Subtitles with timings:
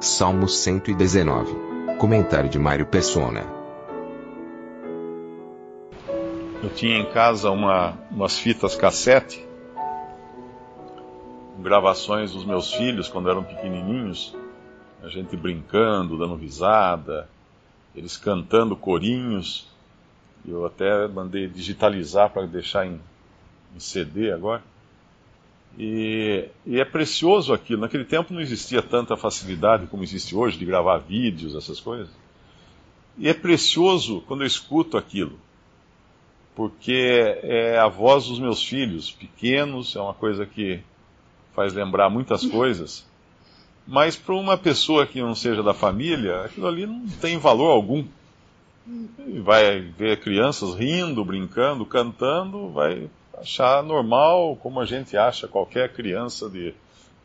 [0.00, 1.54] Salmo 119.
[1.98, 3.44] Comentário de Mário Persona.
[6.62, 9.46] Eu tinha em casa uma, umas fitas cassete,
[11.58, 14.34] gravações dos meus filhos quando eram pequenininhos,
[15.02, 17.28] a gente brincando, dando risada,
[17.94, 19.68] eles cantando corinhos.
[20.48, 22.98] Eu até mandei digitalizar para deixar em,
[23.76, 24.62] em CD agora.
[25.78, 27.80] E, e, é precioso aquilo.
[27.80, 32.10] Naquele tempo não existia tanta facilidade como existe hoje de gravar vídeos, essas coisas.
[33.16, 35.38] E é precioso quando eu escuto aquilo,
[36.54, 40.80] porque é a voz dos meus filhos, pequenos, é uma coisa que
[41.54, 43.06] faz lembrar muitas coisas.
[43.86, 48.04] Mas para uma pessoa que não seja da família, aquilo ali não tem valor algum.
[49.42, 53.08] Vai ver crianças rindo, brincando, cantando, vai
[53.40, 56.74] achar normal, como a gente acha qualquer criança de,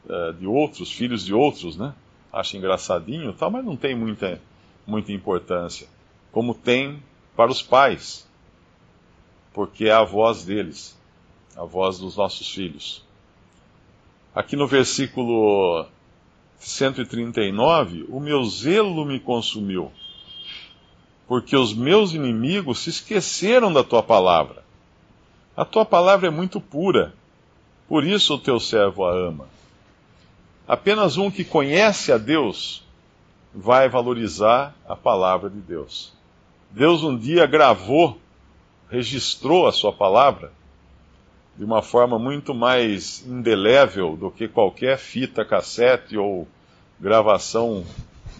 [0.05, 1.93] uh, de outros, filhos de outros, né?
[2.31, 4.41] Acha engraçadinho tal, mas não tem muita,
[4.85, 5.87] muita importância.
[6.31, 7.01] Como tem
[7.35, 8.27] para os pais,
[9.53, 10.97] porque é a voz deles,
[11.55, 13.03] a voz dos nossos filhos.
[14.33, 15.85] Aqui no versículo
[16.59, 19.91] 139, o meu zelo me consumiu,
[21.27, 24.64] porque os meus inimigos se esqueceram da tua palavra.
[25.55, 27.13] A tua palavra é muito pura,
[27.87, 29.47] por isso o teu servo a ama.
[30.67, 32.83] Apenas um que conhece a Deus
[33.53, 36.11] vai valorizar a palavra de Deus.
[36.71, 38.19] Deus um dia gravou,
[38.89, 40.51] registrou a sua palavra
[41.57, 46.45] de uma forma muito mais indelével do que qualquer fita cassete ou
[46.99, 47.85] gravação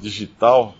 [0.02, 0.76] digital.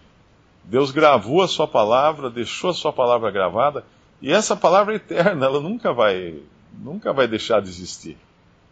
[0.66, 3.86] Deus gravou a sua palavra, deixou a sua palavra gravada
[4.22, 6.40] e essa palavra é eterna, ela nunca vai,
[6.74, 8.18] nunca vai deixar de existir.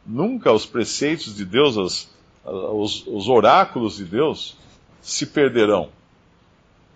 [0.06, 2.10] Nunca os preceitos de Deus, os,
[2.46, 4.58] os, os oráculos de Deus
[5.02, 5.90] se perderão.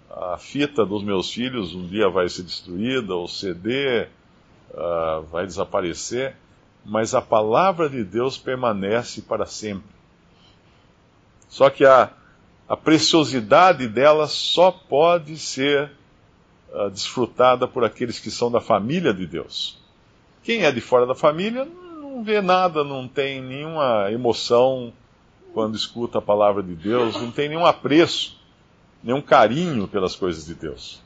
[0.10, 4.08] A fita dos meus filhos um dia vai ser destruída, o CD
[4.72, 6.36] uh, ah, vai desaparecer,
[6.84, 9.96] mas a palavra de Deus permanece para sempre.
[11.50, 12.12] Só que a,
[12.68, 15.92] a preciosidade dela só pode ser
[16.72, 19.78] uh, desfrutada por aqueles que são da família de Deus.
[20.44, 24.94] Quem é de fora da família não vê nada, não tem nenhuma emoção
[25.54, 28.40] quando escuta a palavra de Deus, não tem nenhum apreço,
[29.04, 31.02] nenhum carinho pelas coisas de Deus.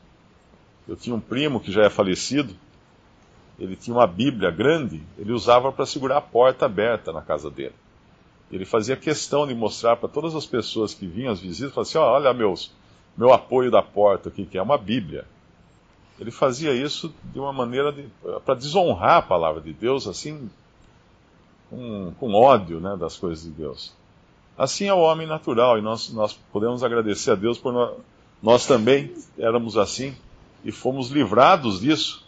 [0.88, 2.54] Eu tinha um primo que já é falecido,
[3.58, 7.74] ele tinha uma Bíblia grande, ele usava para segurar a porta aberta na casa dele.
[8.50, 12.02] Ele fazia questão de mostrar para todas as pessoas que vinham, as visitas, assim, oh,
[12.02, 12.72] olha meus,
[13.16, 15.24] meu apoio da porta aqui, que é uma Bíblia.
[16.22, 18.06] Ele fazia isso de uma maneira de,
[18.44, 20.48] para desonrar a palavra de Deus, assim,
[21.68, 23.92] com, com ódio né, das coisas de Deus.
[24.56, 27.96] Assim é o homem natural, e nós, nós podemos agradecer a Deus por nós,
[28.40, 30.14] nós também éramos assim
[30.64, 32.24] e fomos livrados disso,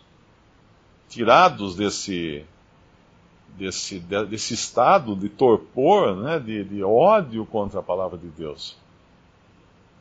[1.08, 2.44] tirados desse,
[3.56, 8.76] desse, desse estado de torpor, né, de, de ódio contra a palavra de Deus,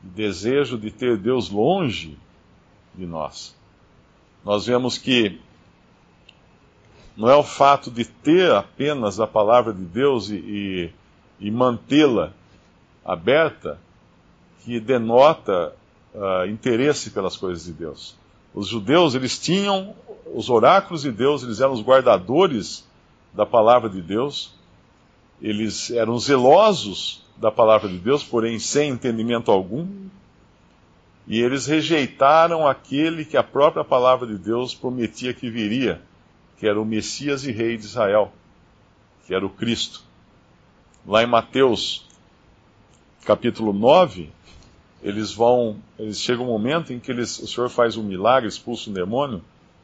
[0.02, 2.18] de desejo de ter Deus longe
[2.96, 3.56] de nós
[4.44, 5.40] nós vemos que
[7.16, 10.94] não é o fato de ter apenas a palavra de Deus e, e,
[11.40, 12.34] e mantê-la
[13.06, 13.80] aberta
[14.64, 15.74] que denota
[16.14, 18.16] uh, interesse pelas coisas de Deus.
[18.54, 19.96] Os judeus, eles tinham
[20.34, 22.88] os oráculos de Deus, eles eram os guardadores
[23.34, 24.54] da palavra de Deus,
[25.42, 29.88] eles eram zelosos da palavra de Deus, porém sem entendimento algum,
[31.26, 36.02] e eles rejeitaram aquele que a própria palavra de Deus prometia que viria,
[36.58, 38.32] que era o Messias e Rei de Israel,
[39.26, 40.02] que era o Cristo.
[41.06, 42.06] Lá em Mateus,
[43.26, 44.30] capítulo 9,
[45.02, 48.90] eles vão, eles chegam um momento em que eles, o Senhor faz um milagre, expulsa
[48.90, 49.42] um demônio,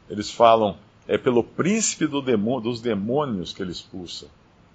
[0.08, 0.76] eles falam,
[1.08, 4.26] é pelo príncipe do demônio, dos demônios que ele expulsa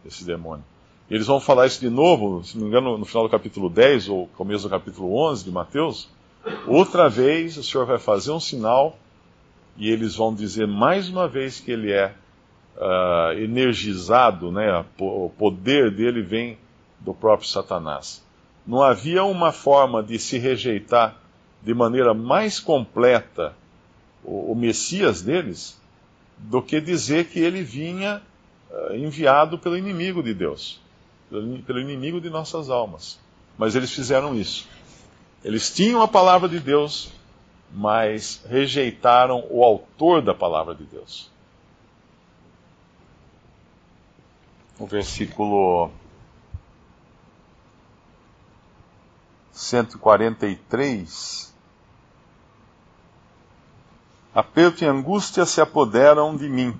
[0.04, 0.64] esse demônio.
[1.10, 3.70] E eles vão falar isso de novo, se não me engano, no final do capítulo
[3.70, 6.10] 10 ou começo do capítulo 11 de Mateus,
[6.68, 8.98] Outra vez o Senhor vai fazer um sinal
[9.78, 12.14] e eles vão dizer mais uma vez que ele é
[12.78, 14.86] uh, energizado, né?
[15.00, 16.58] o poder dele vem
[17.00, 18.24] do próprio Satanás.
[18.66, 21.18] Não havia uma forma de se rejeitar
[21.62, 23.56] de maneira mais completa
[24.24, 25.80] o, o Messias deles
[26.38, 28.22] do que dizer que ele vinha
[28.70, 30.82] uh, enviado pelo inimigo de Deus,
[31.30, 33.20] pelo, inimigo de nossas almas.
[33.58, 34.68] Mas eles fizeram isso.
[35.46, 37.12] Eles tinham a palavra de Deus,
[37.72, 41.30] mas rejeitaram o autor da palavra de Deus.
[44.80, 45.92] O versículo
[49.52, 51.54] 143.
[54.34, 56.76] Aperto e angústia se apoderam de mim.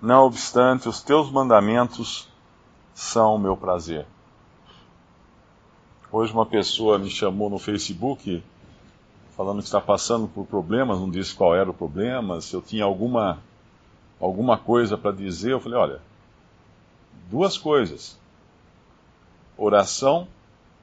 [0.00, 2.26] Não obstante, os teus mandamentos
[2.94, 4.06] são o meu prazer.
[6.18, 8.42] Hoje uma pessoa me chamou no Facebook
[9.36, 12.84] falando que está passando por problemas, não disse qual era o problema, se eu tinha
[12.84, 13.38] alguma,
[14.18, 15.52] alguma coisa para dizer.
[15.52, 16.00] Eu falei: olha,
[17.30, 18.18] duas coisas:
[19.58, 20.26] oração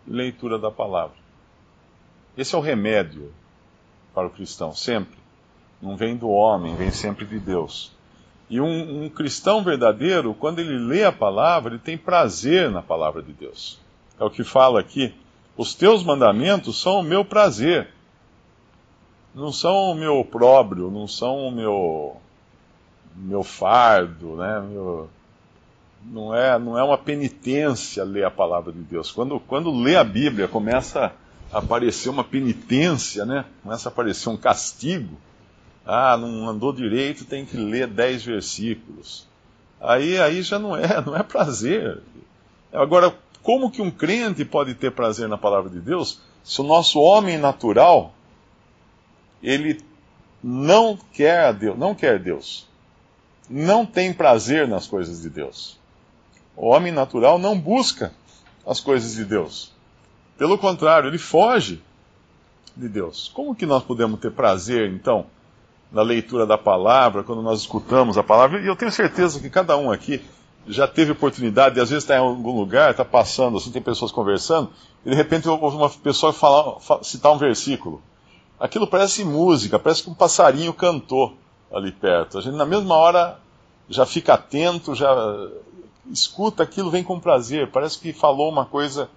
[0.06, 1.16] e leitura da palavra.
[2.38, 3.34] Esse é o remédio
[4.14, 5.18] para o cristão, sempre.
[5.82, 7.92] Não vem do homem, vem sempre de Deus.
[8.52, 13.24] E um, um, cristão verdadeiro, quando ele lê a palavra, ele tem prazer na palavra
[13.24, 13.80] de Deus.
[14.20, 15.23] É o que fala aqui.
[15.56, 17.90] Os teus mandamentos são o meu prazer
[19.34, 22.18] não são o meu próprio, não são o meu
[23.16, 24.62] meu fardo, né?
[24.62, 25.10] Meu,
[26.06, 29.12] não é não é uma penitência ler a palavra de Deus.
[29.12, 31.12] Quando quando lê a Bíblia começa
[31.52, 33.46] a aparecer uma penitência, né?
[33.64, 35.18] Começa a aparecer um castigo.
[35.86, 39.28] Ah, não andou direito, tem que ler dez versículos.
[39.82, 42.02] Aí aí já não é não é prazer.
[42.72, 47.00] Agora, como que um crente pode ter prazer na palavra de Deus se o nosso
[47.00, 48.14] homem natural
[49.42, 49.80] ele
[50.42, 52.68] não quer Deus, não quer Deus.
[53.50, 55.78] Não tem prazer nas coisas de Deus.
[56.56, 58.14] O homem natural não busca
[58.66, 59.72] as coisas de Deus.
[60.38, 61.82] Pelo contrário, ele foge
[62.76, 63.30] de Deus.
[63.34, 65.26] Como que nós podemos ter prazer, então,
[65.92, 68.62] na leitura da palavra, quando nós escutamos a palavra?
[68.62, 70.24] E eu tenho certeza que cada um aqui
[70.68, 74.12] já teve oportunidade, de, às vezes está em algum lugar, está passando, assim, tem pessoas
[74.12, 74.70] conversando,
[75.06, 78.02] e de repente ouve uma pessoa falar, citar um versículo
[78.64, 81.36] aquilo parece música, parece que um passarinho cantou
[81.70, 82.38] ali perto.
[82.38, 83.38] A gente, na mesma hora,
[83.90, 85.14] já fica atento, já
[86.10, 87.70] escuta aquilo, vem com prazer.
[87.72, 89.10] Parece que falou uma coisa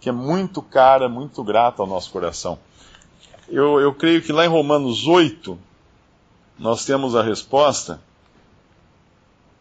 [0.00, 2.58] que é muito cara, muito grata ao nosso coração.
[3.48, 5.56] Eu, eu creio que lá em Romanos 8,
[6.58, 8.00] nós temos a resposta,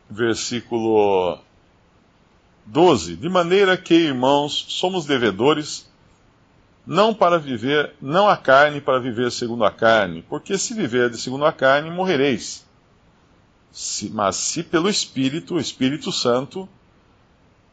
[0.10, 1.40] versículo
[2.66, 5.88] 12: De maneira que, irmãos, somos devedores
[6.86, 11.18] não para viver, não a carne para viver segundo a carne, porque se viver de
[11.18, 12.66] segundo a carne, morrereis.
[13.72, 16.68] Se, mas se pelo Espírito, o Espírito Santo,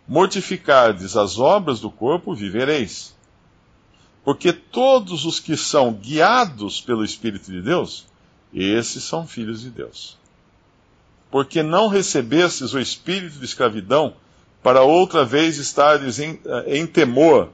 [0.07, 3.15] mortificardes as obras do corpo, vivereis.
[4.25, 8.07] Porque todos os que são guiados pelo Espírito de Deus,
[8.53, 10.19] esses são filhos de Deus.
[11.35, 14.15] Porque não recebestes o espírito de escravidão
[14.63, 17.51] para outra vez estares em, eh, em temor,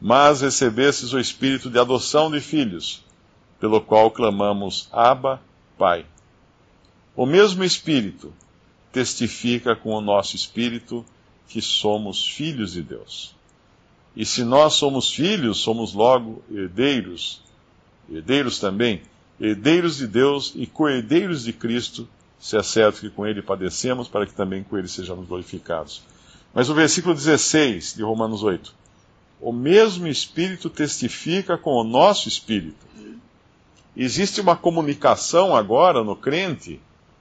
[0.00, 3.04] mas recebestes o espírito de adoção de filhos,
[3.60, 5.42] pelo qual clamamos Abba,
[5.76, 6.06] Pai.
[7.14, 8.32] O mesmo espírito
[8.90, 11.04] testifica com o nosso espírito
[11.48, 13.34] que somos filhos de Deus.
[14.16, 17.42] E se nós somos filhos, somos logo herdeiros,
[18.10, 19.02] herdeiros também,
[19.38, 24.26] herdeiros de Deus e co-herdeiros de Cristo, se é certo que com ele padecemos, para
[24.26, 26.02] que também com ele sejamos glorificados.
[26.54, 28.78] Mas o versículo 16 de Romanos 8
[29.40, 32.86] o mesmo Espírito testifica com o nosso Espírito.
[33.96, 36.80] Existe uma comunicação agora no crente,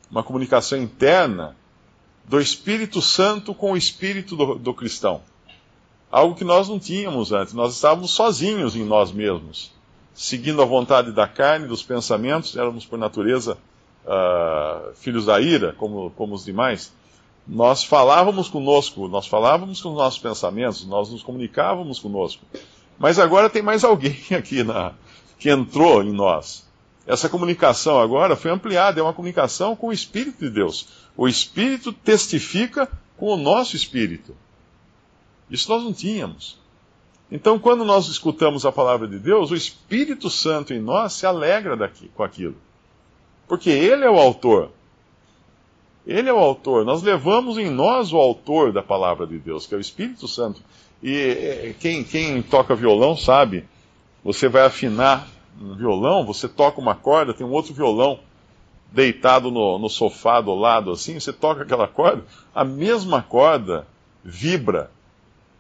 [0.10, 1.56] uma comunicação interna,
[2.26, 5.22] do Espírito Santo com o Espírito do, do cristão.
[6.12, 9.72] Algo que nós não tínhamos antes, nós estávamos sozinhos em nós mesmos,
[10.14, 13.58] seguindo a vontade da carne, dos pensamentos, éramos por natureza
[14.08, 16.92] uh, filhos da ira, como, como os demais
[17.48, 22.44] nós falávamos conosco, nós falávamos com os nossos pensamentos, nós nos comunicávamos conosco.
[23.00, 24.94] Mas agora tem mais alguém aqui na,
[25.40, 26.68] que entrou em nós.
[27.06, 30.90] Essa comunicação agora foi ampliada, é uma comunicação com o Espírito de Deus.
[31.16, 34.36] O Espírito testifica com o nosso Espírito.
[35.50, 36.60] Isso nós não tínhamos.
[37.32, 41.78] Então, quando nós escutamos a palavra de Deus, o Espírito Santo em nós se alegra
[41.78, 42.56] daqui, com aquilo.
[43.48, 44.72] Porque Ele é o autor.
[46.06, 46.86] Ele é o autor.
[46.86, 50.62] Nós levamos em nós o autor da palavra de Deus, que é o Espírito Santo.
[51.04, 53.66] E quem, quem toca violão sabe,
[54.24, 55.28] você vai afinar
[55.62, 58.20] um violão, você toca uma corda, tem um outro violão
[58.92, 62.24] deitado no, no sofá do lado, assim, você toca aquela corda,
[62.54, 63.86] a mesma corda
[64.24, 64.90] vibra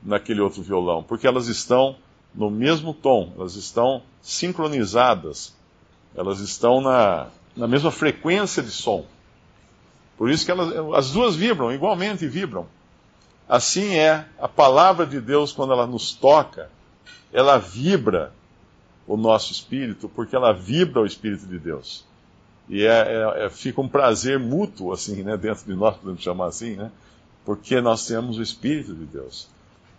[0.01, 1.95] naquele outro violão, porque elas estão
[2.33, 5.55] no mesmo tom, elas estão sincronizadas,
[6.15, 9.05] elas estão na, na mesma frequência de som.
[10.17, 12.67] Por isso que elas, as duas vibram, igualmente vibram.
[13.49, 16.69] Assim é a palavra de Deus quando ela nos toca,
[17.31, 18.33] ela vibra
[19.07, 22.05] o nosso espírito, porque ela vibra o espírito de Deus.
[22.67, 26.47] E é, é, é, fica um prazer mútuo, assim, né, dentro de nós, podemos chamar
[26.47, 26.91] assim, né,
[27.45, 29.47] porque nós temos o espírito de Deus.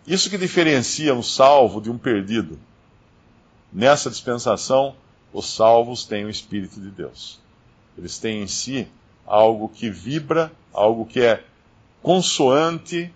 [0.06, 2.58] Isso que diferencia um salvo de um perdido.
[3.72, 4.94] Nessa dispensação,
[5.32, 7.40] os salvos têm o espírito de Deus.
[7.98, 8.88] Eles têm em si
[9.26, 11.44] algo que vibra, algo que é
[12.00, 13.12] consoante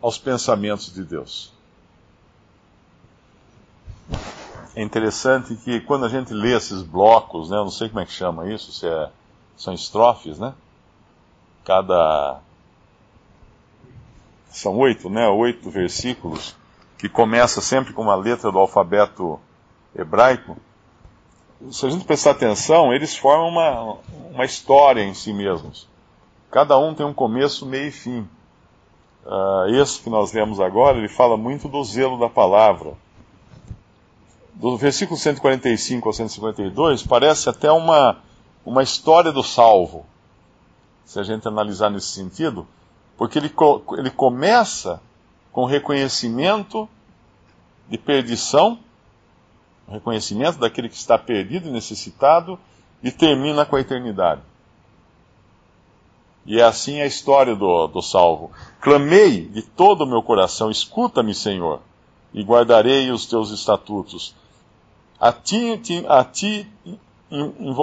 [0.00, 1.52] aos pensamentos de Deus.
[4.74, 8.06] É interessante que quando a gente lê esses blocos, né, eu não sei como é
[8.06, 9.10] que chama isso, se é,
[9.56, 10.54] são estrofes, né?
[11.64, 12.40] Cada.
[14.50, 15.28] São oito, né?
[15.28, 16.56] Oito versículos,
[16.96, 19.38] que começa sempre com uma letra do alfabeto
[19.94, 20.56] hebraico.
[21.70, 23.96] Se a gente prestar atenção, eles formam uma,
[24.32, 25.88] uma história em si mesmos.
[26.50, 28.28] Cada um tem um começo, meio e fim.
[29.26, 32.94] Uh, esse que nós lemos agora, ele fala muito do zelo da palavra
[34.58, 38.18] do versículo 145 ao 152, parece até uma,
[38.66, 40.04] uma história do salvo,
[41.04, 42.66] se a gente analisar nesse sentido,
[43.16, 43.52] porque ele,
[43.96, 45.00] ele começa
[45.52, 46.88] com reconhecimento
[47.88, 48.80] de perdição,
[49.90, 52.58] reconhecimento daquele que está perdido e necessitado,
[53.02, 54.40] e termina com a eternidade.
[56.44, 58.50] E é assim a história do, do salvo.
[58.80, 61.80] Clamei de todo o meu coração, escuta-me, Senhor,
[62.32, 64.34] e guardarei os teus estatutos.
[65.20, 66.66] A ti, ti, a ti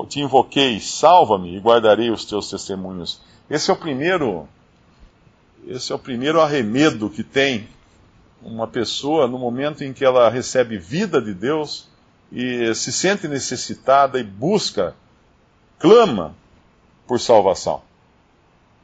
[0.10, 3.22] te invoquei, salva-me e guardarei os teus testemunhos.
[3.50, 4.48] Esse é o primeiro,
[5.68, 7.68] esse é o primeiro arremedo que tem
[8.42, 11.88] uma pessoa no momento em que ela recebe vida de Deus
[12.32, 14.96] e se sente necessitada e busca,
[15.80, 16.36] clama
[17.08, 17.82] por salvação.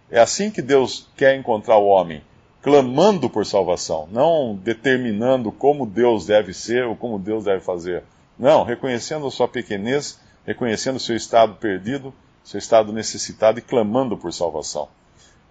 [0.10, 2.22] É assim que Deus quer encontrar o homem,
[2.62, 8.04] clamando por salvação, não determinando como Deus deve ser ou como Deus deve fazer.
[8.38, 14.18] Não, reconhecendo a sua pequenez, reconhecendo o seu estado perdido, seu estado necessitado e clamando
[14.18, 14.90] por salvação.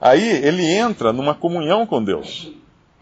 [0.01, 2.53] Aí ele entra numa comunhão com Deus.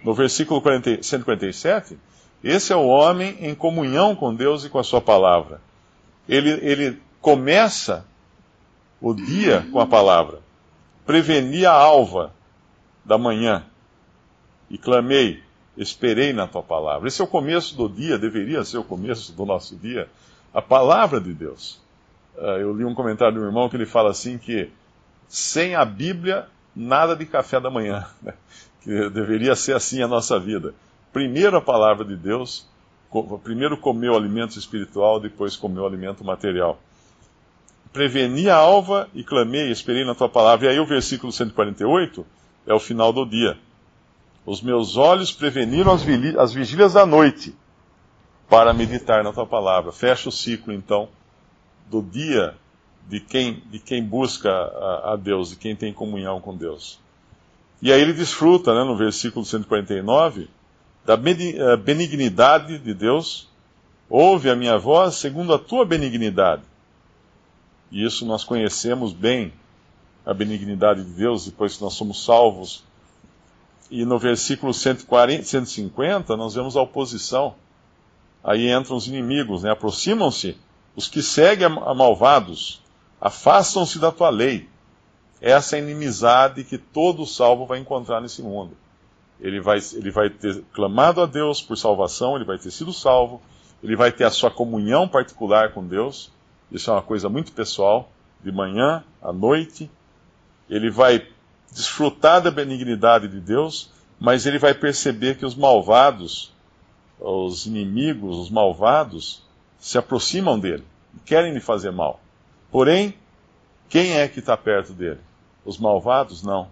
[0.02, 1.98] No versículo 40, 147,
[2.42, 5.60] esse é o homem em comunhão com Deus e com a sua palavra.
[6.28, 8.04] Ele, ele começa
[9.00, 10.40] o dia com a palavra.
[11.04, 12.32] Preveni a alva
[13.04, 13.64] da manhã
[14.70, 15.42] e clamei,
[15.76, 17.08] esperei na tua palavra.
[17.08, 20.08] Esse é o começo do dia, deveria ser o começo do nosso dia,
[20.52, 21.80] a palavra de Deus.
[22.36, 24.70] Uh, eu li um comentário de um irmão que ele fala assim que
[25.26, 28.06] sem a Bíblia, nada de café da manhã.
[28.22, 28.34] Né?
[28.80, 30.72] Que deveria ser assim a nossa vida.
[31.12, 32.66] Primeiro a palavra de Deus,
[33.42, 36.78] primeiro comeu alimento espiritual, depois comeu alimento material.
[37.92, 40.66] Preveni a alva e clamei, esperei na tua palavra.
[40.66, 42.26] E aí o versículo 148
[42.66, 43.58] é o final do dia.
[44.44, 46.02] Os meus olhos preveniram as,
[46.38, 47.54] as vigílias da noite
[48.48, 49.92] para meditar na tua palavra.
[49.92, 51.08] Fecha o ciclo, então,
[51.90, 52.54] do dia
[53.08, 57.00] de quem, de quem busca a, a Deus, de quem tem comunhão com Deus.
[57.80, 60.48] E aí ele desfruta, né, no versículo 149,
[61.08, 63.48] da eh, benignidade de Deus.
[64.10, 66.62] Ouve a minha voz segundo a tua benignidade.
[67.90, 69.50] E isso nós conhecemos bem,
[70.26, 72.84] a benignidade de Deus, depois que nós somos salvos
[73.90, 77.54] e no versículo 140, 150, nós vemos a oposição.
[78.44, 79.70] Aí entram os inimigos, né?
[79.70, 80.58] aproximam-se
[80.94, 82.82] os que seguem a malvados,
[83.18, 84.68] afastam-se da tua lei.
[85.40, 88.76] Essa é a inimizade que todo salvo vai encontrar nesse mundo.
[89.40, 93.40] Ele vai, ele vai ter clamado a Deus por salvação, ele vai ter sido salvo,
[93.82, 96.32] ele vai ter a sua comunhão particular com Deus,
[96.70, 98.10] isso é uma coisa muito pessoal,
[98.42, 99.90] de manhã à noite.
[100.68, 101.26] Ele vai
[101.72, 106.52] desfrutar da benignidade de Deus, mas ele vai perceber que os malvados,
[107.18, 109.42] os inimigos, os malvados,
[109.78, 110.84] se aproximam dele,
[111.24, 112.20] querem lhe fazer mal.
[112.70, 113.14] Porém,
[113.88, 115.20] quem é que está perto dele?
[115.64, 116.42] Os malvados?
[116.42, 116.68] Não.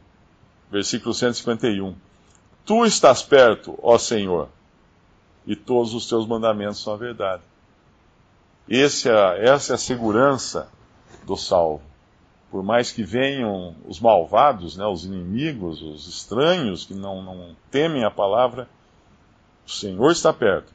[0.70, 1.94] Versículo 151.
[2.66, 4.49] Tu estás perto, ó Senhor,
[5.46, 7.42] e todos os teus mandamentos são a verdade.
[8.68, 10.68] É, essa é a segurança
[11.25, 11.80] do salvo
[12.50, 18.04] por mais que venham os malvados, né, os inimigos, os estranhos que não, não temem
[18.04, 18.68] a palavra,
[19.66, 20.73] o Senhor está perto.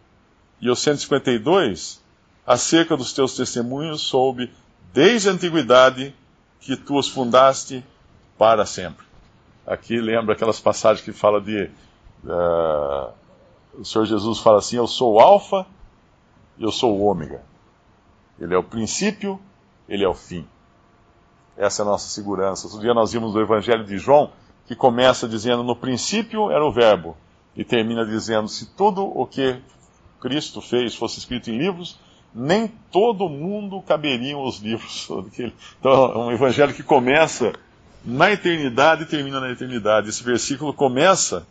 [0.59, 2.01] E o 152
[2.45, 4.51] acerca dos teus testemunhos soube
[4.93, 6.13] desde a antiguidade
[6.59, 7.83] que tu os fundaste
[8.37, 9.05] para sempre.
[9.65, 11.69] Aqui lembra aquelas passagens que fala de.
[12.23, 13.11] Uh,
[13.79, 15.65] o Senhor Jesus fala assim: Eu sou o Alfa
[16.57, 17.43] e eu sou o Ômega.
[18.39, 19.39] Ele é o princípio,
[19.87, 20.47] ele é o fim.
[21.55, 22.65] Essa é a nossa segurança.
[22.65, 24.31] Outro dia nós vimos o Evangelho de João,
[24.65, 27.15] que começa dizendo: No princípio era o Verbo,
[27.55, 29.61] e termina dizendo: Se tudo o que
[30.19, 31.99] Cristo fez fosse escrito em livros,
[32.33, 35.07] nem todo mundo caberiam os livros.
[35.79, 37.53] Então, é um evangelho que começa
[38.03, 40.09] na eternidade e termina na eternidade.
[40.09, 41.45] Esse versículo começa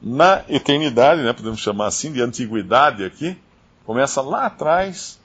[0.00, 3.36] na eternidade, né, podemos chamar assim, de antiguidade aqui,
[3.84, 5.18] começa lá atrás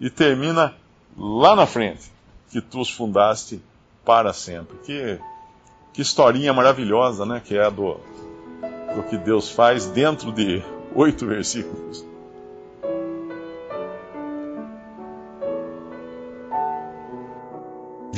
[0.00, 0.74] e termina
[1.16, 2.10] lá na frente
[2.50, 3.62] que tu os fundaste
[4.04, 4.76] para sempre.
[4.78, 5.18] Que,
[5.92, 7.40] que historinha maravilhosa, né?
[7.44, 8.00] Que é a do,
[8.94, 10.62] do que Deus faz dentro de
[10.94, 12.04] oito versículos.